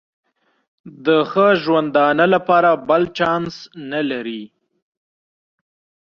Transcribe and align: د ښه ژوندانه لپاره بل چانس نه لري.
د 1.05 1.07
ښه 1.29 1.47
ژوندانه 1.63 2.25
لپاره 2.33 2.69
بل 2.89 3.01
چانس 3.17 3.55
نه 3.91 4.01
لري. 4.09 4.43